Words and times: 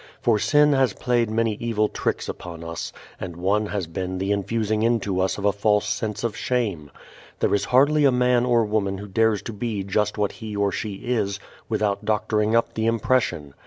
For 0.19 0.39
sin 0.39 0.73
has 0.73 0.93
played 0.93 1.29
many 1.29 1.53
evil 1.59 1.87
tricks 1.87 2.27
upon 2.27 2.63
us, 2.63 2.91
and 3.19 3.35
one 3.35 3.67
has 3.67 3.85
been 3.85 4.17
the 4.17 4.31
infusing 4.31 4.81
into 4.81 5.19
us 5.19 5.37
a 5.37 5.51
false 5.51 5.87
sense 5.87 6.23
of 6.23 6.35
shame. 6.35 6.89
There 7.39 7.53
is 7.53 7.65
hardly 7.65 8.03
a 8.05 8.11
man 8.11 8.43
or 8.43 8.65
woman 8.65 8.97
who 8.97 9.07
dares 9.07 9.43
to 9.43 9.53
be 9.53 9.83
just 9.83 10.17
what 10.17 10.31
he 10.31 10.55
or 10.55 10.71
she 10.71 10.93
is 10.95 11.39
without 11.69 12.03
doctoring 12.03 12.55
up 12.55 12.73
the 12.73 12.87
impression. 12.87 13.53